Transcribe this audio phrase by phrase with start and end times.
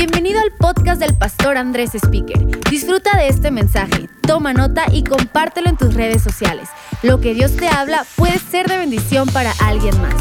[0.00, 2.46] Bienvenido al podcast del pastor Andrés Speaker.
[2.70, 6.70] Disfruta de este mensaje, toma nota y compártelo en tus redes sociales.
[7.02, 10.14] Lo que Dios te habla puede ser de bendición para alguien más.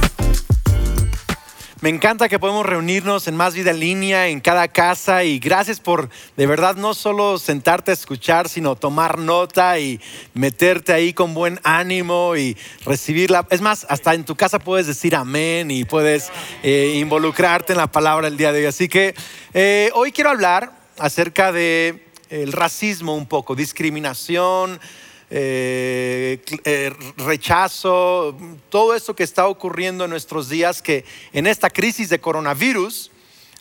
[1.82, 5.80] Me encanta que podemos reunirnos en Más Vida en Línea, en cada casa y gracias
[5.80, 10.02] por de verdad no solo sentarte a escuchar, sino tomar nota y
[10.34, 13.48] meterte ahí con buen ánimo y recibirla.
[13.50, 17.88] Es más, hasta en tu casa puedes decir amén y puedes eh, involucrarte en la
[17.88, 18.66] palabra el día de hoy.
[18.66, 19.16] Así que
[19.54, 24.82] eh, hoy quiero hablar acerca de el racismo un poco, discriminación,
[25.32, 28.36] eh, eh, rechazo,
[28.70, 33.12] todo esto que está ocurriendo en nuestros días, que en esta crisis de coronavirus,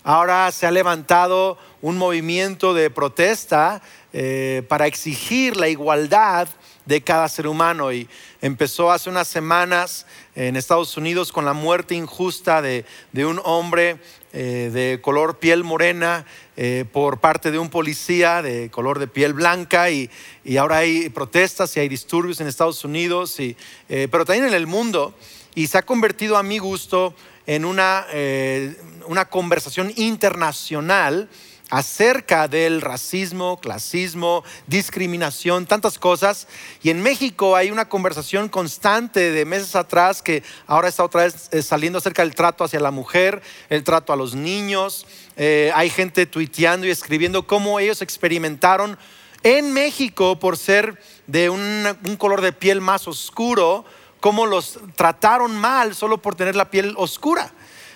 [0.02, 3.82] ahora se ha levantado un movimiento de protesta
[4.12, 6.48] eh, para exigir la igualdad
[6.86, 7.92] de cada ser humano.
[7.92, 8.08] Y
[8.40, 13.98] empezó hace unas semanas en Estados Unidos con la muerte injusta de, un hombre
[14.42, 16.24] de color piel morena
[16.60, 20.10] eh, por parte de un policía de color de piel blanca y,
[20.58, 23.56] ahora hay protestas y hay disturbios en Estados Unidos, y,
[23.88, 25.14] eh, pero también en el mundo
[25.54, 27.14] y se ha convertido a mi gusto
[27.46, 28.76] en una, eh,
[29.06, 31.28] una conversación internacional
[31.70, 36.48] acerca del racismo, clasismo, discriminación, tantas cosas.
[36.82, 41.48] Y en México hay una conversación constante de meses atrás que ahora está otra vez
[41.52, 45.06] eh, saliendo acerca del trato hacia la mujer, el trato a los niños.
[45.36, 48.98] Eh, hay gente tuiteando y escribiendo cómo ellos experimentaron
[49.42, 53.84] en México por ser de un color de piel más oscuro,
[54.18, 57.52] cómo los trataron mal solo por tener la piel oscura.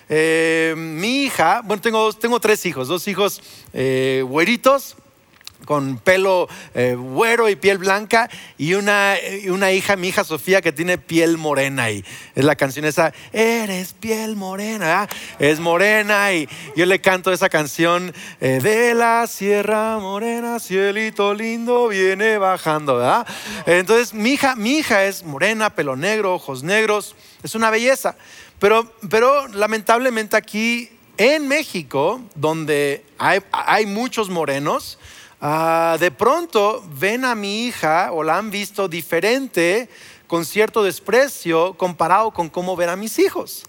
[0.09, 3.41] Eh, mi hija, bueno, tengo, tengo tres hijos, dos hijos
[3.73, 4.95] eh, güeritos
[5.65, 9.15] con pelo eh, güero y piel blanca y una,
[9.47, 12.03] una, hija, mi hija Sofía, que tiene piel morena y
[12.35, 15.07] es la canción esa, eres piel morena,
[15.39, 22.37] es morena y yo le canto esa canción de la Sierra Morena, cielito lindo viene
[22.37, 23.27] bajando, ¿verdad?
[23.65, 28.15] Entonces mi hija, mi hija es morena, pelo negro, ojos negros, es una belleza.
[28.59, 34.97] Pero, lamentablemente aquí en México, donde hay, muchos morenos,
[35.43, 39.89] ah, de pronto ven a mi hija o la han visto diferente
[40.27, 43.63] con cierto desprecio comparado con cómo ven a mis hijos,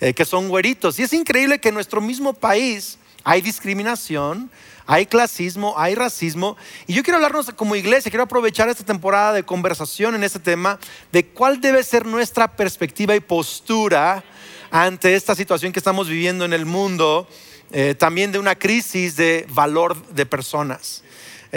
[0.00, 0.98] eh, que son güeritos.
[0.98, 4.50] Y es increíble que en nuestro mismo país hay discriminación,
[4.86, 6.56] hay clasismo, hay racismo.
[6.86, 10.78] Y yo quiero hablarnos como iglesia, quiero aprovechar esta temporada de conversación en este tema
[11.10, 14.22] de cuál debe ser nuestra perspectiva y postura
[14.70, 17.28] ante esta situación que estamos viviendo en el mundo,
[17.70, 21.03] eh, también de una crisis de valor de personas.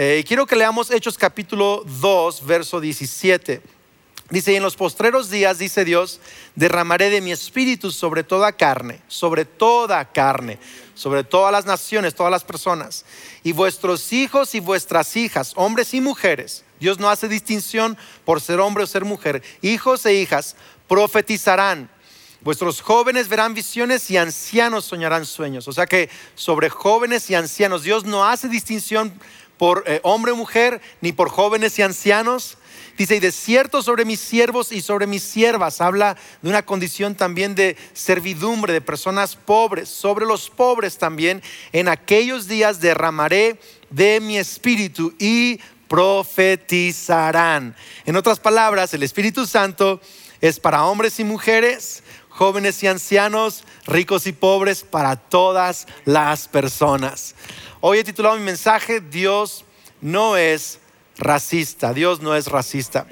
[0.00, 3.60] Eh, quiero que leamos Hechos capítulo 2, verso 17.
[4.30, 6.20] Dice, y en los postreros días, dice Dios,
[6.54, 10.60] derramaré de mi espíritu sobre toda carne, sobre toda carne,
[10.94, 13.04] sobre todas las naciones, todas las personas,
[13.42, 16.62] y vuestros hijos y vuestras hijas, hombres y mujeres.
[16.78, 19.42] Dios no hace distinción por ser hombre o ser mujer.
[19.62, 20.54] Hijos e hijas
[20.86, 21.90] profetizarán
[22.40, 25.66] Vuestros jóvenes verán visiones y ancianos soñarán sueños.
[25.66, 29.12] O sea que sobre jóvenes y ancianos, Dios no hace distinción
[29.58, 32.56] por eh, hombre o mujer, ni por jóvenes y ancianos.
[32.96, 35.80] Dice, y de cierto sobre mis siervos y sobre mis siervas.
[35.80, 39.88] Habla de una condición también de servidumbre, de personas pobres.
[39.88, 41.42] Sobre los pobres también,
[41.72, 43.60] en aquellos días derramaré
[43.90, 47.74] de mi espíritu y profetizarán.
[48.04, 50.00] En otras palabras, el Espíritu Santo
[50.40, 52.02] es para hombres y mujeres
[52.38, 57.34] jóvenes y ancianos, ricos y pobres, para todas las personas.
[57.80, 59.64] Hoy he titulado mi mensaje, Dios
[60.00, 60.78] no es
[61.16, 63.08] racista, Dios no es racista.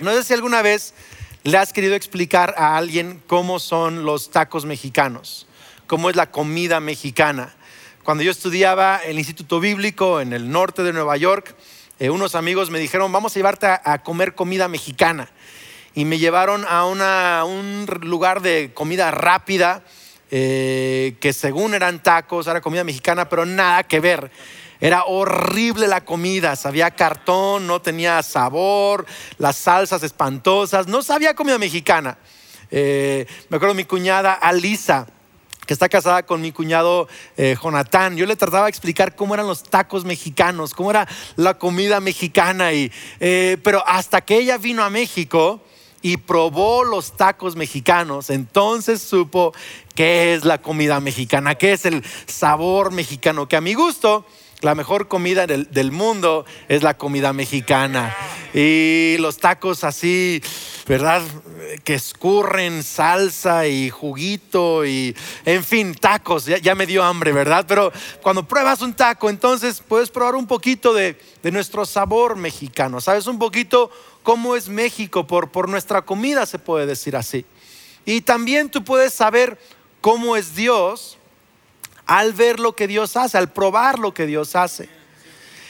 [0.00, 0.94] No sé si alguna vez
[1.42, 5.46] le has querido explicar a alguien cómo son los tacos mexicanos,
[5.86, 7.54] cómo es la comida mexicana.
[8.02, 11.54] Cuando yo estudiaba el Instituto Bíblico en el norte de Nueva York,
[11.98, 15.28] eh, unos amigos me dijeron, vamos a llevarte a comer comida mexicana
[15.94, 16.84] y me llevaron a,
[17.44, 19.84] un lugar de comida rápida,
[20.30, 24.30] eh, que según eran tacos, era comida mexicana, pero nada que ver.
[24.80, 29.06] Era horrible la comida, sabía cartón, no tenía sabor,
[29.38, 32.18] las salsas espantosas, no sabía comida mexicana.
[32.72, 35.06] Eh, me acuerdo mi cuñada Alisa,
[35.64, 38.16] que está casada con mi cuñado eh, Jonathan.
[38.16, 42.72] Yo le trataba de explicar cómo eran los tacos mexicanos, cómo era la comida mexicana.
[42.72, 42.90] Y,
[43.62, 45.62] pero hasta que ella vino a México,
[46.04, 49.54] y probó los tacos mexicanos, entonces supo
[49.94, 54.26] qué es la comida mexicana, qué es el sabor mexicano, que a mi gusto
[54.64, 58.16] la mejor comida del, del mundo es la comida mexicana.
[58.54, 60.42] Y los tacos así,
[60.86, 61.22] ¿verdad?
[61.84, 65.14] Que escurren salsa y juguito y,
[65.44, 66.46] en fin, tacos.
[66.46, 67.66] Ya, me dio hambre, ¿verdad?
[67.68, 73.02] Pero cuando pruebas un taco, entonces puedes probar un poquito de, de nuestro sabor mexicano.
[73.02, 73.26] ¿Sabes?
[73.26, 73.90] Un poquito
[74.22, 77.44] cómo es México por, por nuestra comida, se puede decir así.
[78.06, 79.58] Y también tú puedes saber
[80.00, 81.18] cómo es Dios
[82.06, 84.88] al ver lo que Dios hace, al probar lo que Dios hace.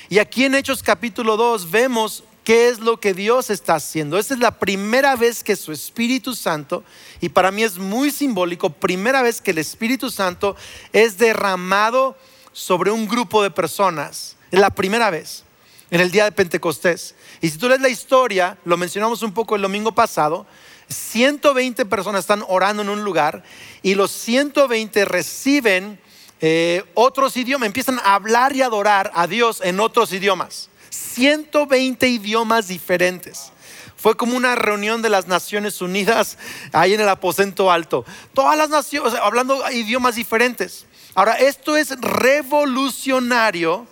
[0.09, 4.19] Y aquí en Hechos capítulo 2 vemos qué es lo que Dios está haciendo.
[4.19, 6.85] Esta es la primera vez que su Espíritu Santo,
[7.21, 10.55] y para mí es muy simbólico, primera vez que el Espíritu Santo
[10.93, 12.17] es derramado
[12.53, 14.37] sobre un grupo de personas.
[14.51, 15.45] Es la primera vez,
[15.91, 17.15] en el día de Pentecostés.
[17.41, 20.47] Y si tú lees la historia, lo mencionamos un poco el domingo pasado,
[20.89, 23.43] 120 personas están orando en un lugar
[23.83, 25.99] y los 120 reciben
[26.41, 30.69] eh, otros idiomas, empiezan a hablar y adorar a Dios en otros idiomas.
[30.91, 33.53] 120 idiomas diferentes.
[33.97, 36.37] Fue como una reunión de las Naciones Unidas
[36.73, 38.05] ahí en el aposento alto.
[38.35, 40.87] Todas las naciones, hablando idiomas diferentes.
[41.15, 43.87] Ahora, esto es revolucionario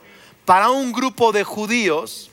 [0.44, 2.31] para un grupo de judíos,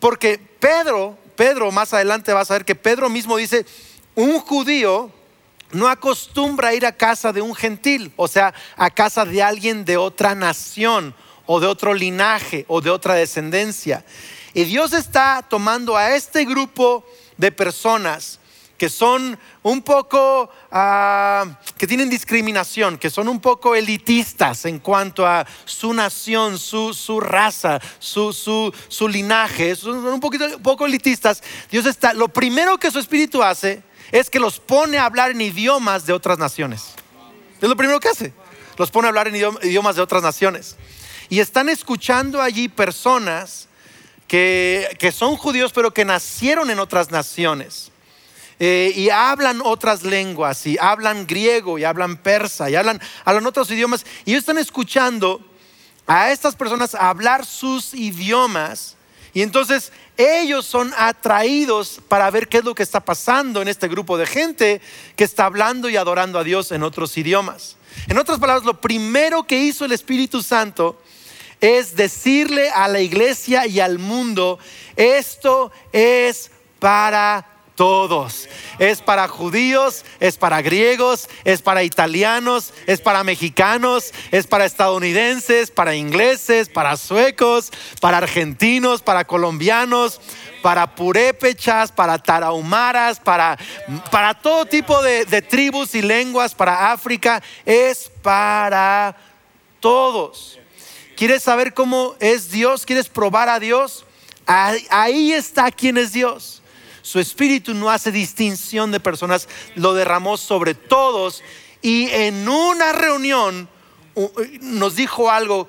[0.00, 3.66] porque Pedro, Pedro más adelante vas a ver que Pedro mismo dice,
[4.14, 5.10] un judío
[5.72, 9.96] no acostumbra ir a casa de un gentil, o sea, a casa de alguien de
[9.96, 11.14] otra nación
[11.46, 14.04] o de otro linaje o de otra descendencia.
[14.54, 17.04] Y Dios está tomando a este grupo
[17.36, 18.38] de personas
[18.82, 21.46] que son un poco, ah,
[21.78, 27.20] que tienen discriminación, que son un poco elitistas en cuanto a su nación, su, su
[27.20, 31.44] raza, su, su, su, linaje, son un poquito, un poco elitistas.
[31.70, 35.40] Dios está, lo primero que su espíritu hace es que los pone a hablar en
[35.40, 36.94] idiomas de otras naciones.
[37.60, 38.32] Es lo primero que hace.
[38.76, 40.76] Los pone a hablar en idiomas de otras naciones.
[41.28, 43.68] Y están escuchando allí personas
[44.26, 47.92] que, que son judíos pero que nacieron en otras naciones.
[48.64, 53.68] Eh, y hablan otras lenguas, y hablan griego, y hablan persa, y hablan, hablan otros
[53.72, 54.06] idiomas.
[54.24, 55.40] Y están escuchando
[56.06, 58.96] a estas personas hablar sus idiomas.
[59.34, 63.88] Y entonces ellos son atraídos para ver qué es lo que está pasando en este
[63.88, 64.80] grupo de gente
[65.16, 67.76] que está hablando y adorando a Dios en otros idiomas.
[68.08, 71.00] En otras palabras, lo primero que hizo el Espíritu Santo
[71.60, 74.58] es decirle a la iglesia y al mundo,
[74.96, 76.50] esto es
[76.80, 78.48] para todos.
[78.78, 85.70] Es para judíos, es para griegos, es para italianos, es para mexicanos, es para estadounidenses,
[85.70, 90.20] para ingleses, para suecos, para argentinos, para colombianos,
[90.62, 93.58] para purépechas, para tarahumaras, para,
[94.10, 97.42] para todo tipo de, tribus y lenguas, para África.
[97.66, 99.16] Es para
[99.80, 100.58] todos.
[101.16, 102.86] ¿Quieres saber cómo es Dios?
[102.86, 104.04] ¿Quieres probar a Dios?
[104.46, 106.61] Ahí está quién es Dios.
[107.02, 111.42] Su espíritu no hace distinción de personas, lo derramó sobre todos
[111.82, 113.68] y en una reunión
[114.60, 115.68] nos dijo algo,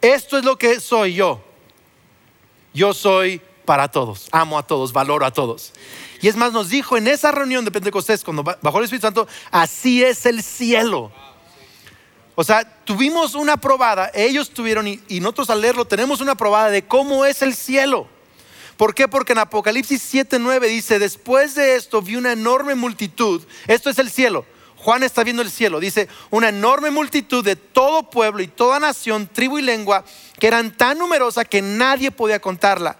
[0.00, 1.40] esto es lo que soy yo.
[2.74, 5.72] Yo soy para todos, amo a todos, valoro a todos.
[6.20, 9.28] Y es más, nos dijo en esa reunión de Pentecostés, cuando bajó el Espíritu Santo,
[9.50, 11.12] así es el cielo.
[12.34, 16.70] O sea, tuvimos una probada, ellos tuvieron, y, y nosotros al leerlo tenemos una probada
[16.70, 18.08] de cómo es el cielo.
[18.82, 19.06] ¿Por qué?
[19.06, 24.10] Porque en Apocalipsis 7:9 dice, después de esto vi una enorme multitud, esto es el
[24.10, 24.44] cielo,
[24.74, 29.28] Juan está viendo el cielo, dice, una enorme multitud de todo pueblo y toda nación,
[29.32, 30.04] tribu y lengua,
[30.40, 32.96] que eran tan numerosa que nadie podía contarla.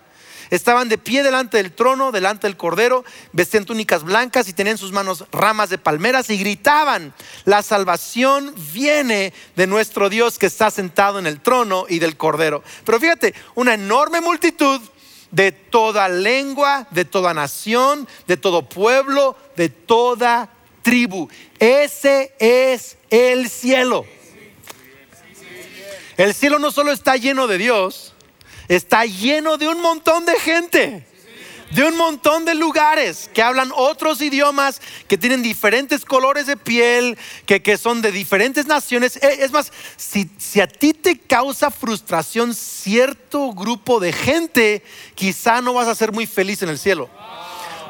[0.51, 4.79] Estaban de pie delante del trono, delante del cordero, vestían túnicas blancas y tenían en
[4.79, 7.13] sus manos ramas de palmeras y gritaban,
[7.45, 12.63] la salvación viene de nuestro Dios que está sentado en el trono y del cordero.
[12.85, 14.81] Pero fíjate, una enorme multitud
[15.33, 20.49] de toda lengua, de toda nación, de todo pueblo, de toda
[20.83, 21.29] tribu.
[21.59, 24.07] Ese es el cielo.
[26.17, 28.15] El cielo no solo está lleno de Dios,
[28.69, 31.07] está lleno de un montón de gente
[31.73, 37.17] de un montón de lugares que hablan otros idiomas, que tienen diferentes colores de piel,
[37.47, 39.17] que, que son de diferentes naciones.
[39.17, 44.83] E, es más, si, si, a ti te causa frustración cierto grupo de gente,
[45.15, 47.09] quizá no vas a ser muy feliz en el cielo.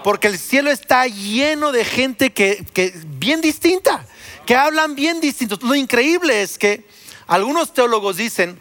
[0.05, 4.07] Porque el cielo está lleno de gente que, que bien distinta,
[4.47, 5.61] que hablan bien distintos.
[5.63, 6.87] Lo increíble es que
[7.27, 8.61] algunos teólogos dicen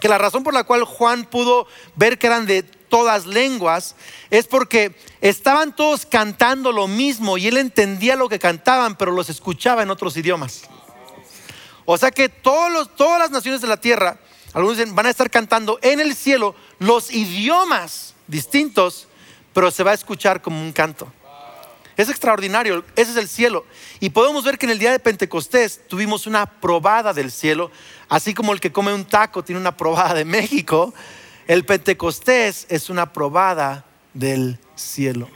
[0.00, 3.96] que la razón por la cual Juan pudo ver que eran de todas lenguas,
[4.28, 9.30] es porque estaban todos cantando lo mismo y él entendía lo que cantaban, pero los
[9.30, 10.64] escuchaba en otros idiomas.
[11.86, 14.18] O sea que todos todas las naciones de la tierra
[14.52, 19.08] Algunos dicen, van a estar cantando en el cielo los idiomas distintos,
[19.54, 21.10] pero se va a escuchar como un canto.
[21.96, 23.64] Es extraordinario, ese es el cielo.
[24.00, 27.70] Y podemos ver que en el día de Pentecostés tuvimos una probada del cielo,
[28.10, 30.92] así como el que come un taco tiene una probada de México,
[31.46, 33.84] el Pentecostés es una probada
[34.14, 35.28] del cielo.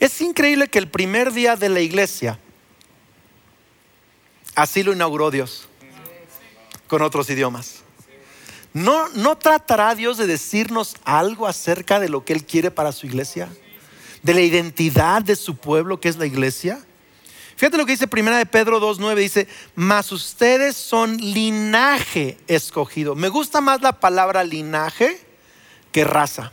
[0.00, 2.38] Es increíble que el primer día de la iglesia,
[4.54, 5.68] así lo inauguró Dios,
[6.88, 7.82] con otros idiomas.
[8.72, 13.06] ¿No, ¿No tratará Dios de decirnos algo acerca de lo que Él quiere para su
[13.06, 13.48] iglesia?
[14.22, 16.84] ¿De la identidad de su pueblo que es la iglesia?
[17.56, 23.14] Fíjate lo que dice Primera de Pedro 2.9, dice, mas ustedes son linaje escogido.
[23.14, 25.20] Me gusta más la palabra linaje
[25.92, 26.52] que raza.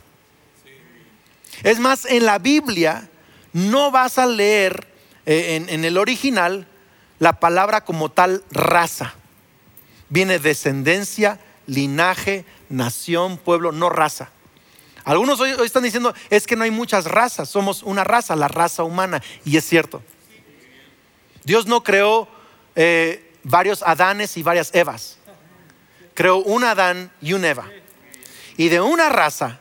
[1.62, 3.08] Es más, en la Biblia
[3.52, 4.86] no vas a leer
[5.26, 6.66] eh, en, en el original
[7.18, 9.14] la palabra como tal raza.
[10.08, 14.30] Viene descendencia, linaje, nación, pueblo, no raza.
[15.04, 18.84] Algunos hoy, están diciendo, es que no hay muchas razas, somos una raza, la raza
[18.84, 19.22] humana.
[19.44, 20.02] Y es cierto.
[21.44, 22.28] Dios no creó
[22.74, 25.18] eh, varios Adanes y varias Evas.
[26.14, 27.68] Creó un Adán y un Eva.
[28.56, 29.60] Y de una raza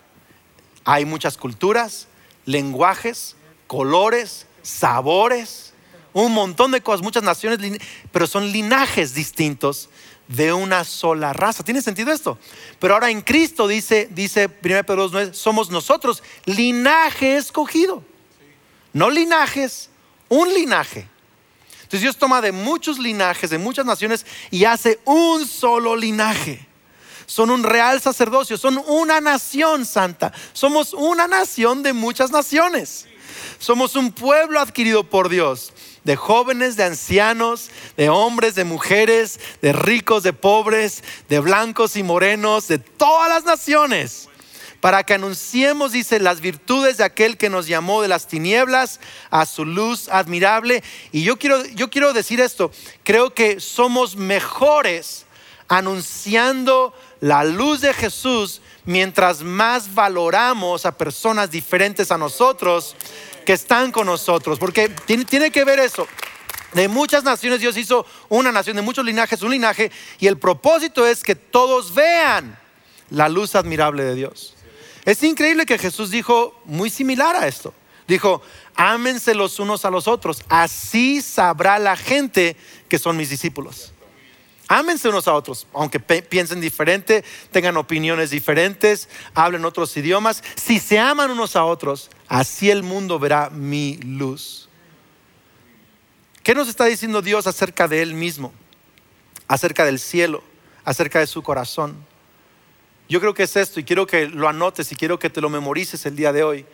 [0.84, 2.08] hay muchas culturas,
[2.46, 3.36] lenguajes,
[3.68, 5.74] colores, sabores,
[6.14, 7.80] un montón de cosas, muchas naciones,
[8.12, 9.90] pero son linajes distintos
[10.28, 11.64] de una sola raza.
[11.64, 12.38] ¿Tiene sentido esto?
[12.80, 18.04] Pero ahora en Cristo dice, dice 1 Pedro 2, somos nosotros linaje escogido.
[18.94, 19.90] No linajes,
[20.28, 21.08] un linaje.
[21.92, 26.66] Entonces Dios toma de muchos linajes, de muchas naciones y hace un solo linaje.
[27.26, 30.32] Son un real sacerdocio, son una nación santa.
[30.54, 33.08] Somos una nación de muchas naciones.
[33.60, 35.74] Somos un pueblo adquirido por Dios
[36.06, 42.04] de jóvenes, de ancianos, de hombres, de mujeres, de ricos, de pobres, de blancos y
[42.04, 44.30] morenos, de todas las naciones,
[44.82, 49.46] para que anunciemos, dice, las virtudes de aquel que nos llamó de las tinieblas a
[49.46, 50.84] su luz admirable.
[51.12, 52.72] Y yo quiero, yo quiero decir esto,
[53.04, 55.26] creo que somos mejores
[55.68, 62.96] anunciando la luz de Jesús mientras más valoramos a personas diferentes a nosotros
[63.46, 66.08] que están con nosotros, porque tiene, que ver eso.
[66.74, 71.06] De muchas naciones Dios hizo una nación, de muchos linajes un linaje, y el propósito
[71.06, 72.58] es que todos vean
[73.10, 74.56] la luz admirable de Dios.
[75.06, 77.74] Es increíble que Jesús dijo muy similar a esto.
[78.08, 78.42] Dijo,
[78.76, 82.58] ámense los unos a los otros, así sabrá la gente
[82.90, 83.94] que son mis discípulos.
[84.68, 90.44] Ámense unos a otros, aunque piensen diferente, tengan opiniones diferentes, hablen otros idiomas.
[90.56, 94.70] Si se aman unos a otros, así el mundo verá mi luz.
[96.44, 98.54] ¿Qué nos está diciendo Dios acerca de Él mismo?
[99.48, 100.42] Acerca del cielo,
[100.86, 101.98] acerca de su corazón.
[103.12, 105.50] Yo creo que es esto y quiero que lo anotes y quiero que te lo
[105.50, 106.66] memorices el día de hoy.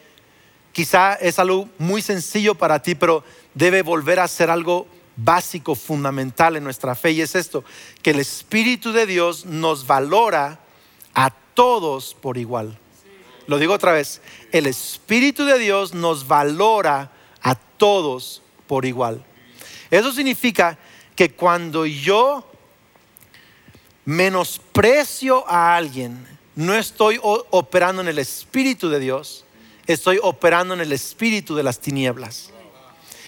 [0.72, 3.24] Quizá es algo muy sencillo para ti, pero
[3.56, 7.64] debe volver a ser algo básico, fundamental en nuestra fe y es esto,
[8.04, 10.60] que el Espíritu de Dios nos valora
[11.16, 12.78] a todos por igual.
[13.48, 19.26] Lo digo otra vez, el Espíritu de Dios nos valora a todos por igual.
[19.90, 20.78] Eso significa
[21.16, 22.48] que cuando yo
[24.08, 29.44] menosprecio a alguien, no estoy operando en el Espíritu de Dios,
[29.86, 32.52] estoy operando en el Espíritu de las tinieblas.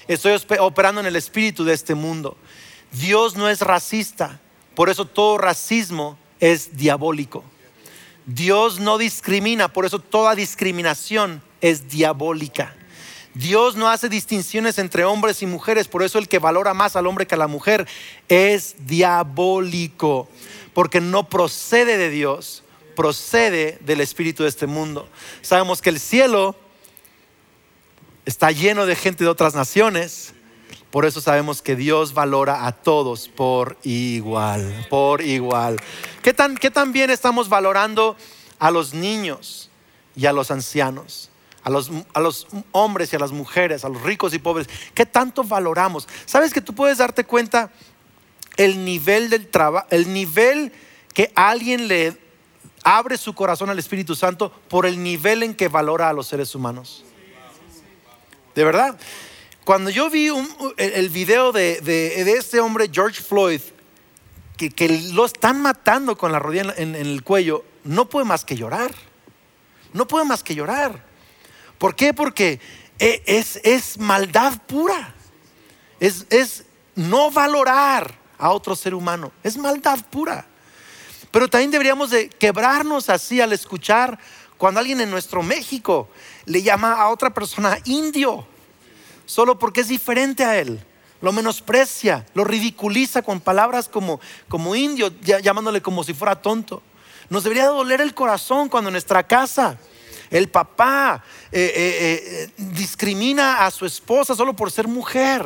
[0.07, 2.35] Estoy operando en el espíritu de este mundo.
[2.91, 4.39] Dios no es racista,
[4.73, 7.43] por eso todo racismo es diabólico.
[8.25, 12.73] Dios no discrimina, por eso toda discriminación es diabólica.
[13.35, 17.05] Dios no hace distinciones entre hombres y mujeres, por eso el que valora más al
[17.05, 17.87] hombre que a la mujer
[18.27, 20.27] es diabólico,
[20.79, 22.63] porque no procede de Dios,
[22.95, 25.09] procede del espíritu de este mundo.
[25.41, 26.55] Sabemos que el cielo
[28.25, 30.33] está lleno de gente de otras naciones.
[30.89, 35.75] Por eso sabemos que Dios valora a todos por igual, por igual.
[36.23, 38.15] ¿Qué tan, qué tan bien estamos valorando
[38.57, 39.69] a los niños
[40.15, 41.29] y a los ancianos?
[41.61, 44.69] A los, a los, hombres y a las mujeres, a los ricos y pobres.
[44.93, 46.07] ¿Qué tanto valoramos?
[46.25, 47.69] ¿Sabes que tú puedes darte cuenta
[48.59, 50.71] el nivel del trabajo, el nivel
[51.13, 52.15] que alguien le
[52.83, 56.53] abre su corazón al Espíritu Santo por el nivel en que valora a los seres
[56.53, 57.03] humanos?
[58.59, 58.99] de verdad.
[59.63, 60.29] Cuando yo vi
[60.75, 63.61] el video de, este hombre, George Floyd,
[64.57, 68.93] que, lo están matando con la rodilla en, el cuello, no puede más que llorar.
[69.93, 71.05] No puede más que llorar.
[71.77, 72.13] ¿Por qué?
[72.13, 72.59] Porque
[72.99, 75.15] e, es, maldad pura.
[76.01, 79.31] Es, es no valorar a otro ser humano.
[79.43, 80.45] Es maldad pura.
[81.31, 84.17] Pero también deberíamos de quebrarnos así al escuchar
[84.57, 86.09] cuando alguien en nuestro México
[86.45, 88.47] le llama a otra persona indio,
[89.25, 90.83] solo porque es diferente a él.
[91.21, 96.81] Lo menosprecia, lo ridiculiza con palabras como, como indio, llamándole como si fuera tonto.
[97.29, 99.77] Nos debería doler el corazón cuando en nuestra casa
[100.29, 105.45] el papá eh, eh, eh, discrimina a su esposa solo por ser mujer.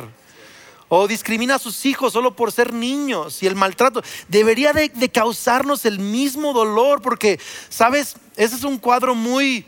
[0.96, 4.00] O discrimina a sus hijos solo por ser niños y el maltrato.
[4.28, 8.14] Debería de, causarnos el mismo dolor porque, ¿sabes?
[8.36, 9.66] Ese es un cuadro muy,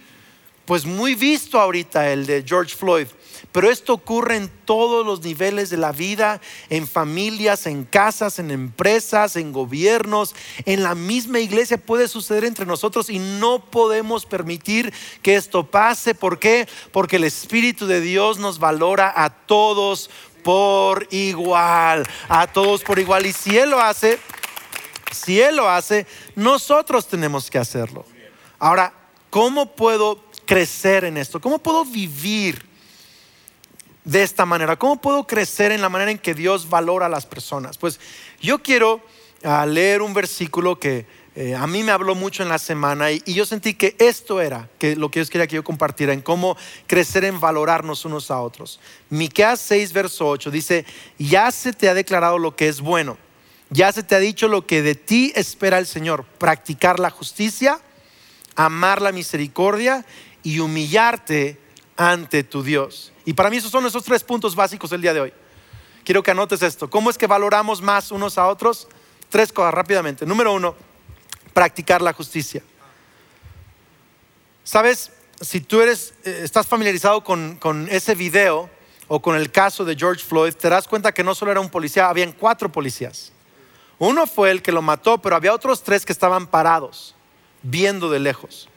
[0.67, 3.09] pues muy visto ahorita, el de George Floyd.
[3.51, 8.51] Pero esto ocurre en todos los niveles de la vida, en familias, en casas, en
[8.51, 14.93] empresas, en gobiernos, en la misma iglesia puede suceder entre nosotros y no podemos permitir
[15.23, 16.15] que esto pase.
[16.15, 16.69] ¿Por qué?
[16.93, 20.11] Porque el Espíritu de Dios nos valora a todos
[20.47, 23.27] por igual, a todos por igual.
[23.27, 24.21] Y si Él lo hace,
[25.11, 28.05] si Él lo hace, nosotros tenemos que hacerlo.
[28.61, 28.93] Ahora,
[29.29, 31.41] ¿cómo puedo crecer en esto?
[31.41, 32.65] ¿Cómo puedo vivir?
[34.05, 34.77] de esta manera?
[34.77, 37.77] ¿Cómo puedo crecer en la manera en que Dios valora a las personas?
[37.77, 37.99] Pues
[38.41, 39.05] yo quiero
[39.43, 41.07] ah, leer un versículo que
[41.39, 44.71] eh, a mí me habló mucho en la semana y, yo sentí que esto era
[44.79, 48.41] que lo que Dios quería que yo compartiera en cómo crecer en valorarnos unos a
[48.41, 48.81] otros.
[49.11, 50.87] Miqueas 6 verso 8 dice,
[51.19, 53.19] "Ya se te ha declarado lo que es bueno.
[53.69, 57.81] Ya se te ha dicho lo que de ti espera el Señor, practicar la justicia,
[58.55, 60.07] amar la misericordia
[60.43, 61.61] y humillarte
[61.99, 65.21] ante tu Dios." Y para mí esos son esos tres puntos básicos del día de
[65.21, 65.33] hoy.
[66.03, 66.89] Quiero que anotes esto.
[66.89, 68.89] ¿Cómo es que valoramos más unos a otros?
[69.29, 70.25] Tres cosas rápidamente.
[70.25, 70.77] Número uno,
[71.57, 72.63] practicar la justicia.
[74.63, 75.11] Sabes,
[75.41, 78.69] si tú eres, eh, estás familiarizado con, con ese video
[79.09, 81.71] o con el caso de George Floyd, te das cuenta que no solo era un
[81.71, 83.33] policía, habían cuatro policías.
[83.99, 87.15] Uno fue el que lo mató, pero había otros tres que estaban parados,
[87.63, 88.69] viendo de lejos.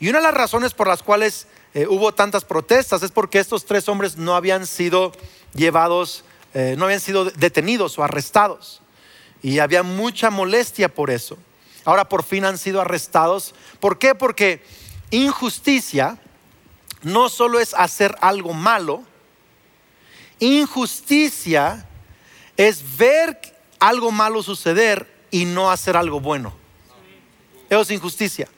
[0.00, 3.66] Y una de las razones por las cuales eh, hubo tantas protestas es porque estos
[3.66, 5.12] tres hombres no habían sido
[5.52, 8.80] llevados, eh, no habían sido detenidos o arrestados.
[9.42, 11.36] Y había mucha molestia por eso.
[11.84, 13.54] Ahora por fin han sido arrestados.
[13.80, 14.14] ¿Por qué?
[14.14, 14.64] Porque
[15.10, 16.18] injusticia
[17.02, 19.04] no solo es hacer algo malo,
[20.38, 21.86] injusticia
[22.56, 23.38] es ver
[23.78, 26.54] algo malo suceder y no hacer algo bueno.
[27.68, 28.48] Eso es injusticia.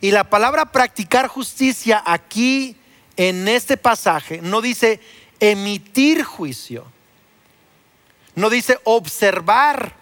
[0.00, 2.76] Y la palabra practicar justicia aquí
[3.16, 5.00] en este pasaje no dice
[5.38, 6.84] emitir juicio,
[8.34, 10.01] no dice observar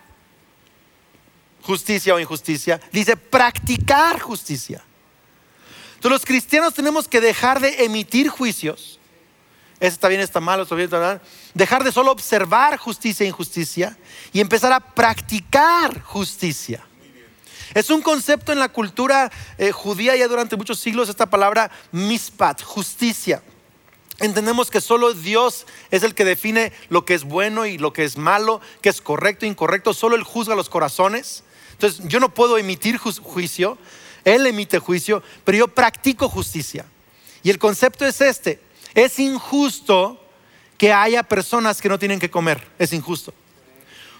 [1.62, 4.82] justicia o injusticia, dice practicar justicia.
[5.94, 8.98] Entonces los cristianos tenemos que dejar de emitir juicios.
[9.80, 11.20] Eso está bien, está mal, está bien, está mal.
[11.54, 13.96] Dejar de solo observar justicia e injusticia
[14.32, 16.82] y empezar a practicar justicia.
[17.74, 22.62] Es un concepto en la cultura eh, judía ya durante muchos siglos, esta palabra mispat,
[22.62, 23.42] justicia.
[24.18, 28.04] Entendemos que solo Dios es el que define lo que es bueno y lo que
[28.04, 29.94] es malo, que es correcto e incorrecto.
[29.94, 31.42] Solo Él juzga los corazones.
[31.80, 33.78] Entonces yo no puedo emitir juicio,
[34.22, 36.84] Él emite juicio, pero yo practico justicia.
[37.42, 38.60] Y el concepto es este.
[38.94, 40.22] Es injusto
[40.76, 42.68] que haya personas que no tienen que comer.
[42.78, 43.32] Es injusto.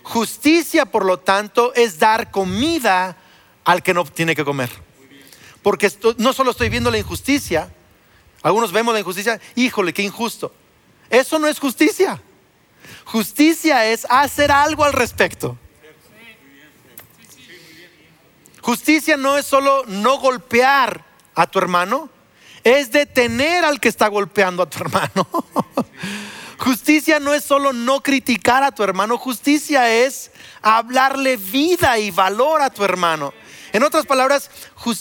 [0.03, 3.19] Justicia, por lo tanto, es dar comida
[3.65, 4.71] al que no tiene que comer.
[5.63, 7.71] Porque no solo estoy viendo la injusticia,
[8.41, 10.51] algunos vemos la injusticia, híjole, qué injusto.
[11.11, 12.23] Eso no es justicia.
[13.05, 15.59] Justicia es hacer algo al respecto.
[18.71, 21.05] Justicia no es solo no golpear
[21.35, 22.09] a tu hermano,
[22.63, 25.27] es detener al que está golpeando a tu hermano.
[26.57, 30.31] Justicia no es solo no criticar a tu hermano, justicia es
[30.63, 33.35] hablarle vida y valor a tu hermano.
[33.73, 34.49] En otras palabras,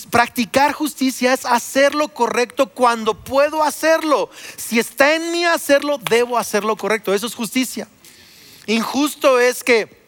[0.10, 4.32] practicar justicia es hacer lo correcto cuando puedo hacerlo.
[4.58, 7.14] Si está en mí hacerlo, debo hacerlo correcto.
[7.14, 7.88] Eso es justicia.
[8.66, 10.02] Injusto es que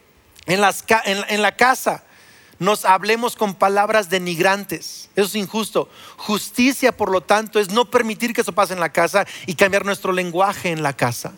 [0.46, 2.02] en, en la casa
[2.62, 5.10] nos hablemos con palabras denigrantes.
[5.16, 5.88] Eso es injusto.
[6.16, 9.84] Justicia, por lo tanto, es no permitir que eso pase en la casa y cambiar
[9.84, 11.32] nuestro lenguaje en la casa.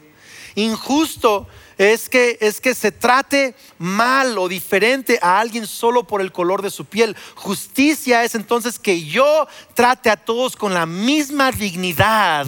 [0.55, 6.31] Injusto es que, es que se trate mal o diferente a alguien solo por el
[6.31, 7.17] color de su piel.
[7.35, 12.47] Justicia es entonces que yo trate a todos con la misma dignidad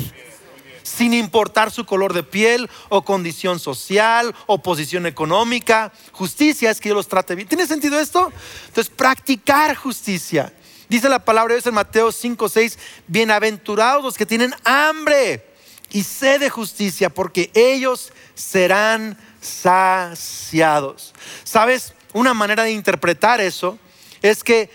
[0.87, 5.93] sin importar su color de piel o condición social o posición económica.
[6.13, 7.49] Justicia es que yo los trate bien.
[7.49, 8.33] ¿Tiene sentido esto?
[8.69, 10.53] Entonces, practicar justicia.
[10.89, 15.45] Dice la palabra de Dios en Mateo 5, 6, bienaventurados los que tienen hambre
[15.91, 21.13] y sed de justicia, porque ellos serán saciados.
[21.43, 21.95] ¿Sabes?
[22.13, 23.77] Una manera de interpretar eso
[24.23, 24.71] es que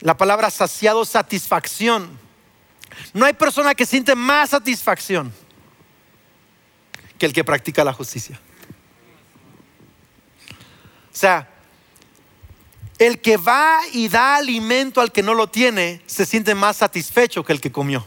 [0.00, 2.18] la palabra saciado, satisfacción.
[3.14, 5.32] No hay persona que siente más satisfacción
[7.18, 8.40] que el que practica la justicia.
[11.12, 11.48] O sea,
[12.98, 17.44] el que va y da alimento al que no lo tiene se siente más satisfecho
[17.44, 18.06] que el que comió.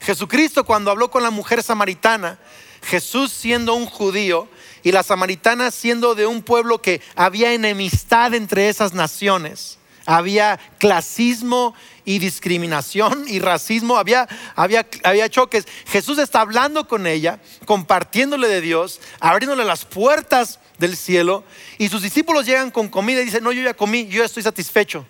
[0.00, 2.38] Jesucristo cuando habló con la mujer samaritana,
[2.82, 4.48] Jesús siendo un judío
[4.84, 11.74] y la samaritana siendo de un pueblo que había enemistad entre esas naciones, había clasismo
[12.06, 15.66] y discriminación y racismo, había, había, había choques.
[15.86, 21.44] Jesús está hablando con ella, compartiéndole de Dios, abriéndole las puertas del cielo
[21.78, 24.42] y sus discípulos llegan con comida y dicen, no, yo ya comí, yo ya estoy
[24.42, 25.04] satisfecho.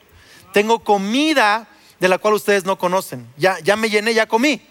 [0.53, 1.69] Tengo comida
[2.01, 3.27] de la cual ustedes no conocen.
[3.37, 4.63] Ya, ya me llené, ya comí.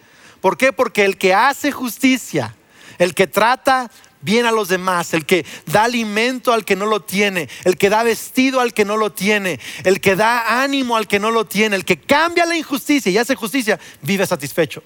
[0.41, 0.73] ¿Por qué?
[0.73, 2.55] Porque el que hace justicia,
[2.97, 3.91] el que trata
[4.25, 7.91] bien a los demás, el que da alimento al que no lo tiene, el que
[7.91, 11.45] da vestido al que no lo tiene, el que da ánimo al que no lo
[11.45, 14.83] tiene, el que cambia la injusticia y hace justicia, vive satisfecho,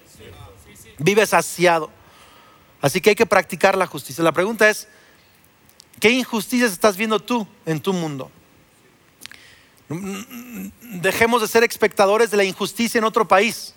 [0.98, 1.90] vive saciado.
[2.82, 4.22] Así que hay que practicar la justicia.
[4.22, 4.88] La pregunta es,
[5.98, 8.30] ¿qué injusticias estás viendo tú en tu mundo?
[9.88, 13.74] Dejemos de ser espectadores de la injusticia en otro país.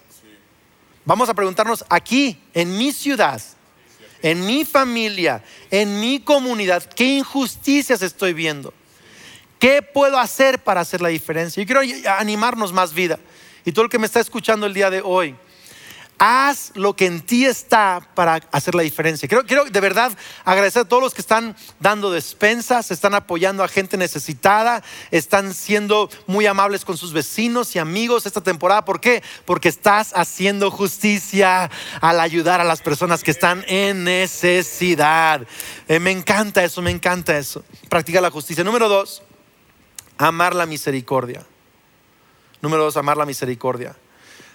[1.05, 3.41] Vamos a preguntarnos aquí, en mi ciudad,
[4.23, 8.73] en mi familia, en mi comunidad, qué injusticias estoy viendo.
[9.59, 11.61] ¿Qué puedo hacer para hacer la diferencia?
[11.61, 11.81] Yo quiero
[12.17, 13.19] animarnos más vida.
[13.65, 15.35] Y todo el que me está escuchando el día de hoy,
[16.17, 19.27] haz lo que en ti está para hacer la diferencia.
[19.27, 20.11] Quiero, de verdad
[20.45, 26.09] agradecer a todos los que están dando despensas, están apoyando a gente necesitada, están siendo
[26.27, 28.85] muy amables con sus vecinos y amigos esta temporada.
[28.85, 29.23] ¿Por qué?
[29.45, 31.69] Porque estás haciendo justicia
[32.01, 35.45] al ayudar a las personas que están en necesidad.
[35.87, 37.63] Eh, me encanta eso, me encanta eso.
[37.89, 38.63] Practicar la justicia.
[38.63, 39.23] Número dos,
[40.17, 41.45] amar la misericordia.
[42.61, 43.95] Número dos, amar la misericordia.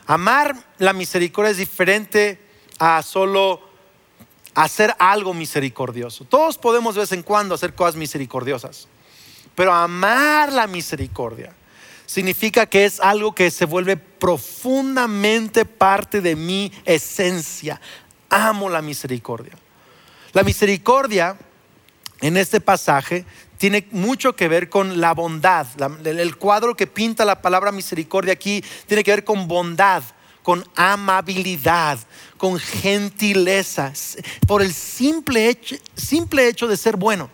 [0.08, 2.40] Amar la misericordia es diferente
[2.78, 3.60] a solo
[4.54, 6.24] hacer algo misericordioso.
[6.24, 8.88] Todos podemos de vez en cuando hacer cosas misericordiosas,
[9.54, 11.52] pero amar la misericordia
[12.06, 17.78] significa que es algo que se vuelve profundamente parte de mi esencia.
[18.30, 19.52] Amo la misericordia.
[20.32, 21.36] La misericordia
[22.22, 23.26] en este pasaje
[23.58, 25.66] tiene mucho que ver con la bondad.
[26.06, 30.02] el cuadro que pinta la palabra misericordia aquí tiene que ver con bondad,
[30.42, 31.98] con amabilidad,
[32.38, 33.92] con gentileza,
[34.46, 37.28] por el simple hecho, simple hecho de ser bueno.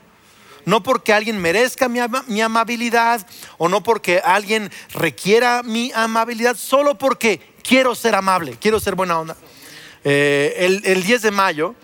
[0.65, 3.27] No porque alguien merezca mi, amabilidad
[3.59, 9.21] o no porque alguien requiera mi amabilidad, solo porque quiero ser amable, quiero ser buena
[9.21, 9.37] onda.
[10.05, 11.75] Eh, el, el 10 de mayo,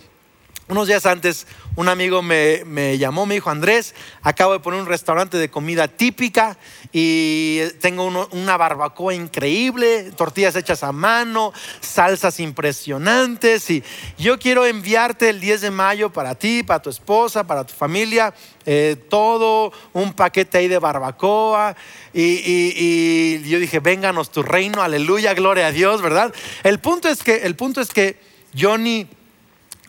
[0.70, 5.37] unos días antes, un amigo me, llamó, me dijo, Andrés, acabo de poner un restaurante
[5.37, 6.56] de comida típica
[6.92, 13.83] y tengo una barbacoa increíble, tortillas hechas a mano, salsas impresionantes y
[14.16, 18.33] yo quiero enviarte el 10 de mayo para ti, para tu esposa, para tu familia,
[18.64, 21.74] eh, todo un paquete ahí de barbacoa
[22.14, 26.33] y, yo dije, vénganos tu reino, aleluya, gloria a Dios, ¿verdad?
[26.62, 28.16] El punto es que, el punto es que
[28.52, 28.78] yo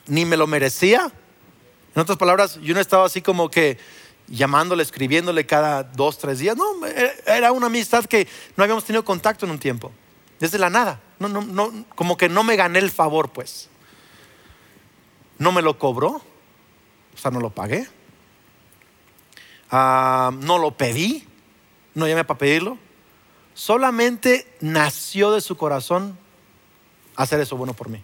[0.08, 1.12] ni, me lo merecía
[1.94, 3.78] en otras palabras, yo no estaba así como que
[4.28, 6.56] llamándole, escribiéndole cada dos, tres días.
[6.56, 9.92] No, e, era una amistad que no habíamos tenido contacto en un tiempo.
[10.40, 11.02] Desde la nada.
[11.20, 13.70] No, no, no, como que no me gané el favor, pues.
[15.38, 16.22] No me lo cobró.
[17.14, 17.88] O sea, no lo pagué.
[19.70, 21.28] Ah, no lo pedí.
[21.94, 22.78] No llamé para pedirlo.
[23.54, 26.18] Solamente nació de su corazón
[27.18, 28.02] hacer eso bueno por mí.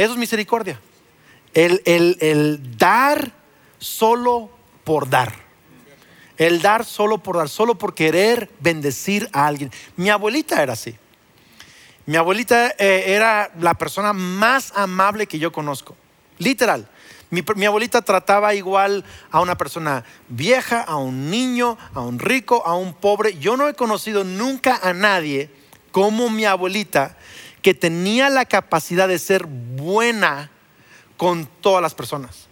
[0.00, 0.80] Eso es misericordia.
[1.52, 3.32] El, dar
[3.78, 4.48] solo
[4.82, 5.30] por dar.
[6.38, 9.70] El dar solo por dar, solo por querer bendecir a alguien.
[9.96, 10.96] Mi abuelita era así.
[12.06, 15.94] Mi abuelita eh, era la persona más amable que yo conozco.
[16.38, 16.88] Literal.
[17.28, 22.62] Mi, mi, abuelita trataba igual a una persona vieja, a un niño, a un rico,
[22.64, 23.38] a un pobre.
[23.38, 25.50] Yo no he conocido nunca a nadie
[25.92, 27.18] como mi abuelita
[27.62, 30.50] que tenía la capacidad de ser buena
[31.16, 32.48] con todas las personas.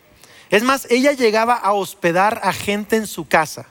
[0.50, 3.66] Es más, ella llegaba a hospedar a gente en su casa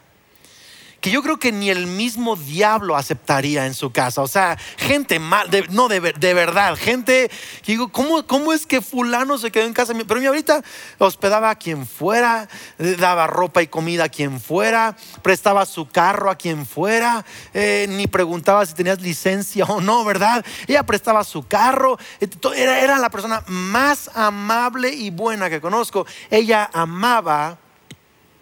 [1.02, 4.22] que yo creo que ni el mismo diablo aceptaría en su casa.
[4.22, 7.30] O sea, gente mal, no de, verdad, gente
[7.64, 9.94] que digo, ¿cómo, ¿cómo es que fulano se quedó en casa?
[10.08, 10.64] Pero mi ahorita
[10.98, 16.36] hospedaba a quien fuera, daba ropa y comida a quien fuera, prestaba su carro a
[16.36, 20.44] quien fuera, eh, ni preguntaba si tenías licencia o no, ¿verdad?
[20.68, 26.06] Ella prestaba su carro, eh, era, era la persona más amable y buena que conozco.
[26.32, 27.58] Ella amaba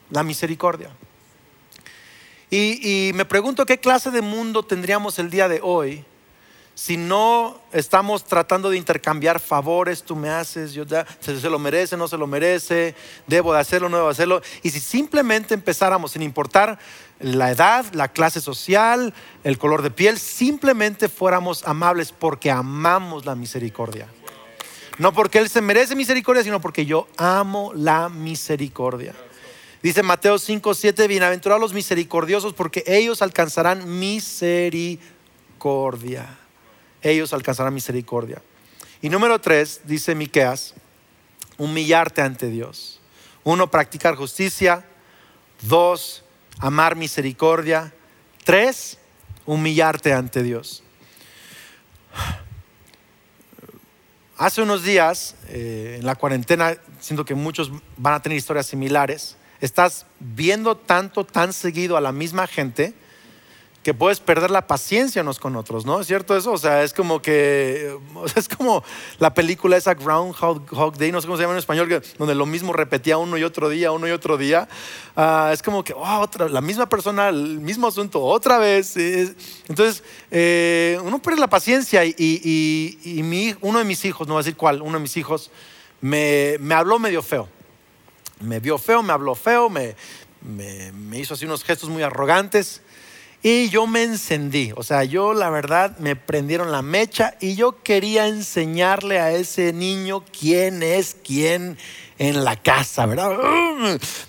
[0.10, 0.90] la misericordia.
[2.58, 6.06] Y, me pregunto qué clase de mundo tendríamos el día de hoy
[6.74, 11.58] si no estamos tratando de intercambiar favores, tú me haces, yo ya, se, se lo
[11.58, 12.96] merece, no se lo merece,
[13.28, 14.42] debo de hacerlo, no debo de hacerlo.
[14.62, 16.78] Y si simplemente empezáramos, sin importar
[17.20, 19.14] la edad, la clase social,
[19.46, 24.08] el color de piel, simplemente fuéramos amables porque amamos la misericordia.
[24.98, 29.14] No porque Él se merece misericordia, sino porque yo amo la misericordia.
[29.86, 36.28] Dice Mateo 5, 7, bienaventurados los misericordiosos porque ellos alcanzarán misericordia
[37.04, 38.42] ellos alcanzarán misericordia.
[39.00, 40.74] Y número tres, dice Miqueas,
[41.60, 43.00] humillarte ante Dios.
[43.44, 44.84] Uno, practicar justicia.
[45.62, 46.24] Dos,
[46.58, 47.94] amar misericordia.
[48.44, 48.98] Tres,
[49.46, 50.82] humillarte ante Dios.
[54.38, 59.38] Hace unos días, eh, en la cuarentena, siento que muchos van a tener historias similares.
[59.62, 62.94] Estás viendo tanto, tan seguido a la misma gente
[63.86, 66.02] que puedes perder la paciencia unos con otros, ¿no?
[66.02, 66.52] ¿Es cierto eso?
[66.52, 67.96] O sea, es como que,
[68.36, 68.84] es como
[69.20, 72.74] la película esa Groundhog Day, no sé cómo se llama en español, donde lo mismo
[72.74, 74.68] repetía uno y otro día, uno y otro día.
[75.16, 78.98] Ah, es como que, oh, otra, la misma persona, el mismo asunto, otra vez.
[79.68, 84.44] Entonces, eh, uno pierde la paciencia y, mi, uno de mis hijos, no voy a
[84.44, 85.52] decir cuál, uno de mis hijos,
[86.02, 87.48] me, me habló medio feo.
[88.40, 89.96] Me vio feo, me habló feo, me,
[90.42, 92.82] me, hizo así unos gestos muy arrogantes.
[93.42, 97.84] Y yo me encendí, o sea, yo la verdad me prendieron la mecha y yo
[97.84, 101.78] quería enseñarle a ese niño quién es quién
[102.18, 103.38] en la casa, ¿verdad?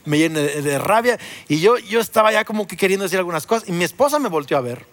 [0.04, 3.66] Me llené de, rabia y yo, yo estaba ya como que queriendo decir algunas cosas
[3.70, 4.84] y mi esposa me volteó a ver.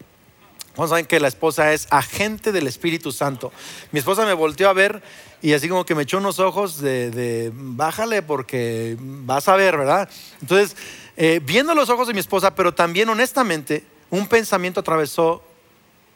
[0.75, 3.51] Vamos saben que la esposa es agente del Espíritu Santo.
[3.91, 5.03] Mi esposa me volteó a ver
[5.39, 10.09] y así como que me echó unos ojos de, bájale porque vas a ver, ¿verdad?
[10.41, 10.75] Entonces,
[11.15, 15.43] eh, viendo los ojos de mi esposa, pero también honestamente, un pensamiento atravesó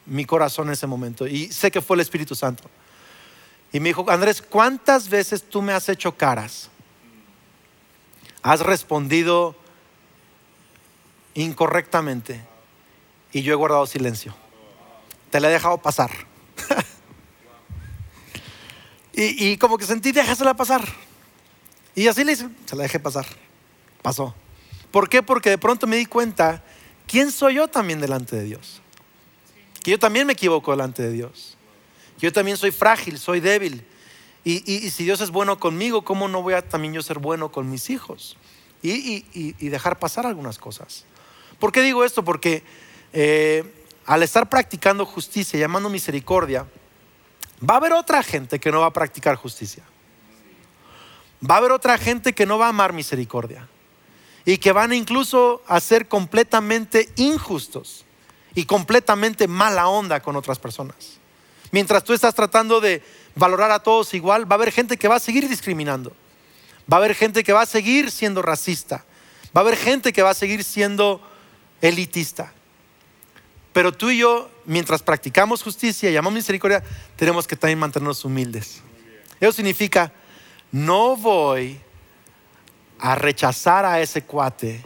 [0.06, 2.64] mi corazón en ese momento y sé que fue el Espíritu Santo.
[3.72, 6.68] Y me dijo, Andrés, ¿cuántas veces tú me has hecho caras?
[8.42, 9.54] Has respondido
[11.34, 12.40] incorrectamente
[13.30, 14.34] y yo he guardado silencio.
[15.30, 16.10] Te la he dejado pasar.
[19.12, 20.82] y, como que sentí, déjasela pasar.
[21.94, 23.26] Y así le hice, se la dejé pasar.
[24.02, 24.34] Pasó.
[24.90, 25.22] ¿Por qué?
[25.22, 26.62] Porque de pronto me di cuenta
[27.08, 28.80] ¿quién soy yo también delante de Dios?
[29.82, 31.56] Que yo también me equivoco delante de Dios.
[32.18, 33.84] Yo también soy frágil, soy débil.
[34.44, 37.70] Y, si Dios es bueno conmigo, ¿cómo no voy a también yo ser bueno con
[37.70, 38.36] mis hijos?
[38.82, 41.04] Y, dejar pasar algunas cosas.
[41.58, 42.24] ¿Por qué digo esto?
[42.24, 42.62] Porque
[43.12, 43.64] eh,
[44.08, 46.64] al estar practicando justicia, llamando misericordia,
[47.62, 49.84] va a haber otra gente que no va a practicar justicia.
[51.48, 53.68] Va a haber otra gente que no va a amar misericordia
[54.46, 58.06] y que van incluso a ser completamente injustos
[58.54, 61.18] y completamente mala onda con otras personas.
[61.70, 63.02] Mientras tú estás tratando de
[63.34, 66.14] valorar a todos igual, va a haber gente que va a seguir discriminando.
[66.90, 69.04] Va a haber gente que va a seguir siendo racista.
[69.54, 71.20] Va a haber gente que va a seguir siendo
[71.82, 72.54] elitista.
[73.78, 76.82] Pero tú y yo, mientras practicamos justicia y amamos misericordia,
[77.14, 78.82] tenemos que también mantenernos humildes.
[79.38, 80.12] Eso significa,
[80.72, 81.78] no voy
[82.98, 84.84] a rechazar a ese cuate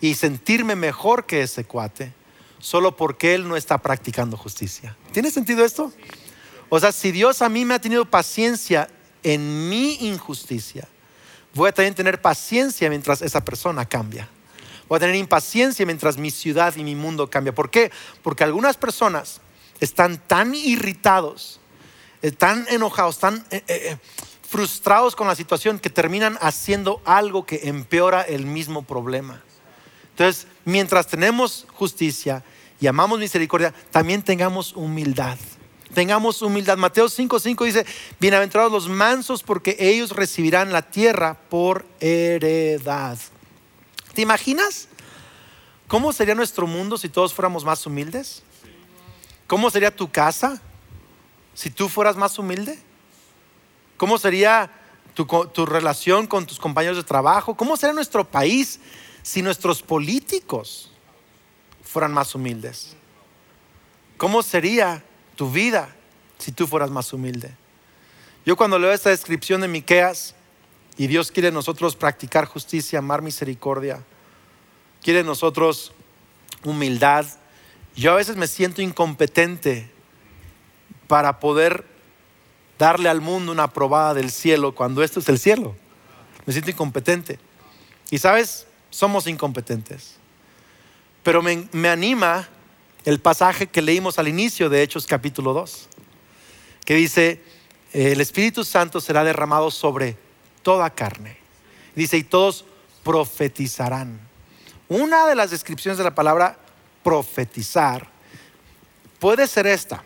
[0.00, 2.12] y sentirme mejor que ese cuate
[2.60, 4.96] solo porque él no está practicando justicia.
[5.10, 5.92] ¿Tiene sentido esto?
[6.68, 8.88] O sea, si Dios a mí me ha tenido paciencia
[9.24, 10.86] en mi injusticia,
[11.54, 14.28] voy a también tener paciencia mientras esa persona cambia.
[14.88, 17.54] Voy a tener impaciencia mientras mi ciudad y mi mundo cambia.
[17.54, 17.90] ¿Por qué?
[18.22, 19.40] Porque algunas personas
[19.80, 21.60] están tan irritados,
[22.22, 23.44] eh, tan enojados, tan...
[23.50, 23.96] Eh, eh,
[24.48, 29.42] frustrados con la situación que terminan haciendo algo que empeora el mismo problema.
[30.10, 32.42] Entonces, mientras tenemos justicia
[32.80, 35.36] y amamos misericordia, también tengamos humildad.
[35.92, 36.78] Tengamos humildad.
[36.78, 37.84] Mateo 5:5 dice,
[38.20, 43.18] bienaventurados los mansos porque ellos recibirán la tierra por heredad.
[44.18, 44.88] ¿Te imaginas
[45.86, 48.42] cómo sería nuestro mundo si todos fuéramos más humildes?
[49.46, 50.60] ¿Cómo sería tu casa
[51.54, 52.80] si tú fueras más humilde?
[53.96, 54.72] ¿Cómo sería
[55.14, 57.56] tu, relación con tus compañeros de trabajo?
[57.56, 58.80] ¿Cómo sería nuestro país
[59.22, 60.90] si nuestros políticos
[61.84, 62.96] fueran más humildes?
[64.16, 65.04] ¿Cómo sería
[65.36, 65.94] tu vida
[66.38, 67.54] si tú fueras más humilde?
[68.44, 70.34] Yo cuando leo esta descripción de Miqueas
[70.98, 74.02] y Dios quiere nosotros practicar justicia, amar misericordia,
[75.00, 75.92] quiere nosotros
[76.64, 77.24] humildad,
[77.94, 79.88] yo a veces me siento incompetente
[81.06, 81.84] para poder
[82.78, 85.74] darle al mundo una probada del cielo cuando esto es el cielo.
[86.46, 87.38] Me siento incompetente.
[88.10, 90.16] Y sabes, somos incompetentes.
[91.22, 92.48] Pero me, me anima
[93.04, 95.88] el pasaje que leímos al inicio de Hechos capítulo 2,
[96.84, 97.42] que dice,
[97.92, 100.16] el Espíritu Santo será derramado sobre
[100.68, 101.34] toda carne.
[101.94, 102.66] Dice, y todos
[103.02, 104.20] profetizarán.
[104.86, 106.58] Una de las descripciones de la palabra
[107.02, 108.06] profetizar
[109.18, 110.04] puede ser esta,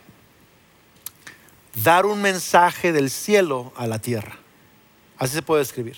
[1.83, 4.39] dar un mensaje del cielo a la tierra.
[5.19, 5.97] Así se puede escribir.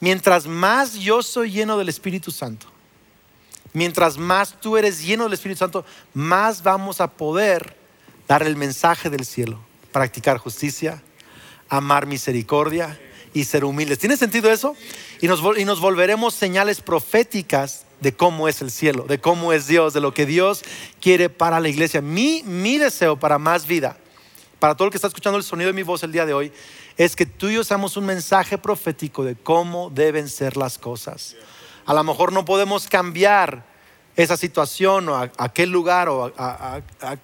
[0.00, 2.66] Mientras más yo soy lleno del Espíritu Santo,
[3.72, 7.74] mientras más tú eres lleno del Espíritu Santo, más vamos a poder
[8.28, 9.58] dar el mensaje del cielo,
[9.92, 11.02] practicar justicia,
[11.70, 13.00] amar misericordia
[13.32, 13.98] y ser humildes.
[13.98, 14.76] ¿Tiene sentido eso?
[15.20, 19.66] Y nos, y nos volveremos señales proféticas de cómo es el cielo, de cómo es
[19.66, 20.62] Dios, de lo que Dios
[21.00, 22.00] quiere para la iglesia.
[22.00, 23.96] Mi, mi deseo para más vida,
[24.58, 26.52] para todo el que está escuchando el sonido de mi voz el día de hoy,
[26.96, 31.36] es que tú y yo seamos un mensaje profético de cómo deben ser las cosas.
[31.86, 33.64] A lo mejor no podemos cambiar
[34.16, 36.32] esa situación o aquel lugar o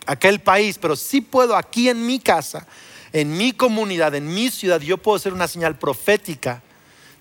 [0.06, 2.66] aquel país, pero sí puedo aquí en mi casa,
[3.12, 6.62] en mi comunidad, en mi ciudad, yo puedo ser una señal profética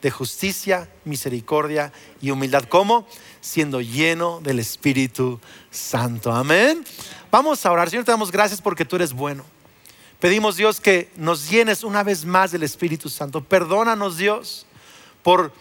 [0.01, 2.65] de justicia, misericordia y humildad.
[2.69, 3.07] ¿Cómo?
[3.41, 5.39] Siendo lleno del Espíritu
[5.71, 6.31] Santo.
[6.31, 6.83] Amén.
[7.31, 7.89] Vamos a orar.
[7.89, 9.43] Señor, te damos gracias porque tú eres bueno.
[10.19, 13.41] Pedimos, Dios, que nos llenes una vez más del Espíritu Santo.
[13.43, 14.65] Perdónanos, Dios,
[15.23, 15.51] por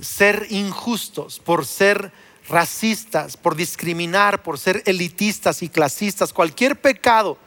[0.00, 2.12] ser injustos, por ser
[2.48, 6.32] racistas, por discriminar, por ser elitistas y clasistas.
[6.32, 7.38] Cualquier pecado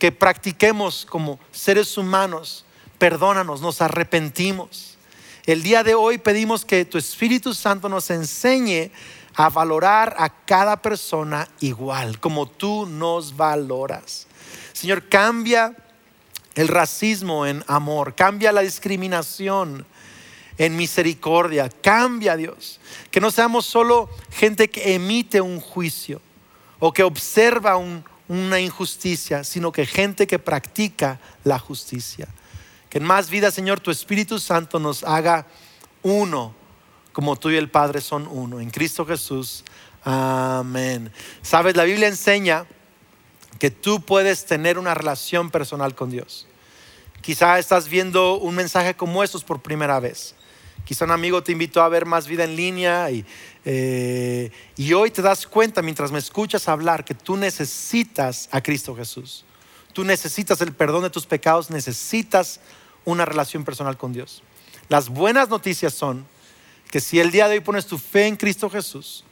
[0.00, 2.64] que practiquemos como seres humanos,
[2.98, 4.96] perdónanos, nos arrepentimos.
[5.44, 8.90] El día de hoy pedimos que tu Espíritu Santo nos enseñe
[9.34, 14.26] a valorar a cada persona igual, como tú nos valoras.
[14.72, 15.76] Señor, cambia
[16.54, 19.84] el racismo en amor, cambia la discriminación
[20.56, 22.80] en misericordia, cambia Dios.
[23.10, 26.22] Que no seamos solo gente que emite un juicio
[26.78, 27.76] o que observa
[28.30, 32.28] una injusticia, sino que gente que practica la justicia.
[32.88, 35.48] Que en más vida, Señor, tu Espíritu Santo nos haga
[36.04, 36.54] uno,
[37.12, 38.60] como tú y el Padre son uno.
[38.60, 39.64] En Cristo Jesús.
[40.04, 41.10] Amén.
[41.42, 42.66] Sabes, la Biblia enseña
[43.58, 46.46] que tú puedes tener una relación personal con Dios.
[47.22, 50.36] Quizá estás viendo un mensaje como estos por primera vez.
[50.84, 53.24] Quizá un amigo te invitó a ver más vida en línea y,
[53.64, 58.96] eh, y hoy te das cuenta mientras me escuchas hablar que tú necesitas a Cristo
[58.96, 59.44] Jesús.
[59.92, 62.60] Tú necesitas el perdón de tus pecados, necesitas
[63.04, 64.42] una relación personal con Dios.
[64.88, 66.26] Las buenas noticias son
[66.90, 69.24] que si el día de hoy pones tu fe en Cristo Jesús,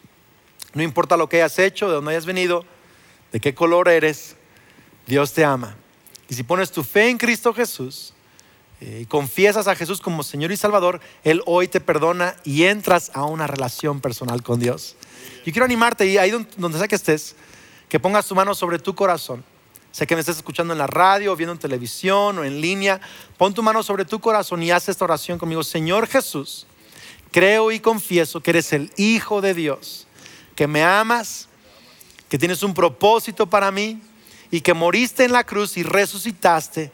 [0.75, 2.65] no importa lo que hayas hecho, de dónde hayas venido,
[3.33, 4.37] de qué color eres,
[5.07, 5.77] Dios te ama.
[6.29, 8.13] Y si pones tu fe en Cristo Jesús
[8.81, 13.25] y confiesas a Jesús como Señor y Salvador, Él hoy te perdona y entras a
[13.25, 14.97] una relación personal con Dios.
[15.45, 17.35] Yo quiero animarte y ahí donde sea que estés,
[17.88, 19.45] que pongas tu mano sobre tu corazón.
[19.91, 23.01] Sé que me estés escuchando en la radio, viendo en televisión o en línea.
[23.37, 25.64] Pon tu mano sobre tu corazón y haz esta oración conmigo.
[25.64, 26.67] Señor Jesús,
[27.33, 30.07] creo y confieso que eres el Hijo de Dios,
[30.55, 31.49] que me amas
[32.29, 34.01] que tienes un propósito para mí
[34.51, 36.93] y que moriste en la cruz y resucitaste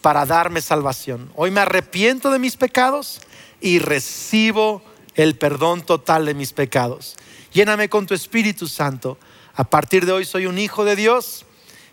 [0.00, 1.30] para darme salvación.
[1.34, 3.20] Hoy me arrepiento de mis pecados
[3.60, 4.82] y recibo
[5.14, 7.16] el perdón total de mis pecados.
[7.52, 9.18] Lléname con tu Espíritu Santo.
[9.54, 11.44] A partir de hoy soy un hijo de Dios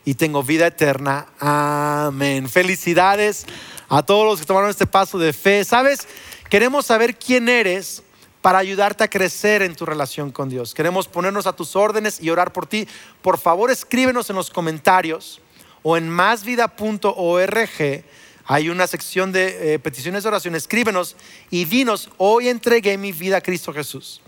[0.04, 1.28] y tengo vida eterna.
[1.40, 2.48] Amén.
[2.48, 3.46] Felicidades
[3.90, 5.64] a todos los que tomaron este paso de fe.
[5.64, 6.08] ¿Sabes?
[6.50, 8.04] Queremos saber quién eres
[8.44, 10.76] para ayudarte a crecer en tu relación con Dios.
[10.76, 12.88] Queremos ponernos a tus órdenes y orar por ti.
[13.24, 15.42] Por favor, escríbenos en los comentarios
[15.88, 18.04] o en másvida.org.
[18.46, 20.56] Hay una sección de eh, peticiones de oración.
[20.56, 21.16] Escríbenos
[21.52, 24.20] y dinos, hoy entregué mi vida a Cristo Jesús.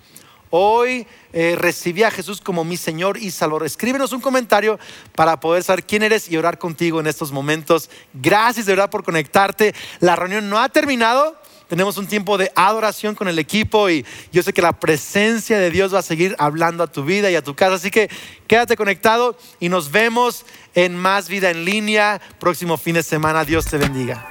[0.52, 3.66] Hoy eh, recibí a Jesús como mi Señor y Salvador.
[3.66, 4.80] Escríbenos un comentario
[5.16, 7.90] para poder saber quién eres y orar contigo en estos momentos.
[8.14, 9.74] Gracias de verdad por conectarte.
[10.00, 14.42] La reunión no ha terminado tenemos un tiempo de adoración con el equipo y yo
[14.44, 17.42] sé que la presencia de Dios va a seguir hablando a tu vida y a
[17.42, 17.76] tu casa.
[17.76, 18.10] Así que
[18.48, 23.44] quédate conectado y nos vemos en Más Vida en Línea próximo fin de semana.
[23.46, 24.26] Dios te bendiga.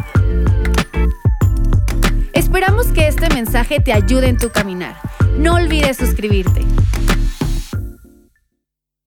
[2.32, 4.98] Esperamos que este mensaje te ayude en tu caminar.
[5.36, 6.62] No olvides suscribirte.